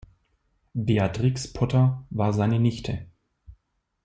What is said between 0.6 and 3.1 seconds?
Beatrix Potter war seine Nichte.